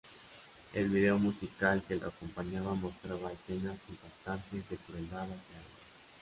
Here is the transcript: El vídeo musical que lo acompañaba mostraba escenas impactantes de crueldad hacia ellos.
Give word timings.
El 0.73 0.89
vídeo 0.89 1.19
musical 1.19 1.83
que 1.87 1.95
lo 1.95 2.07
acompañaba 2.07 2.73
mostraba 2.73 3.31
escenas 3.33 3.77
impactantes 3.87 4.67
de 4.67 4.77
crueldad 4.77 5.21
hacia 5.25 5.31
ellos. 5.57 5.79